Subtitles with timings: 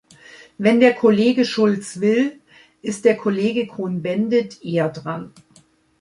[0.57, 2.39] Wenn der Kollege Schulz will,
[2.81, 5.31] ist der Kollege Cohn-Bendit eher dran.